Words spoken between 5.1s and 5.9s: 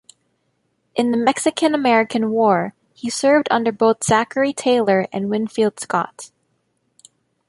and Winfield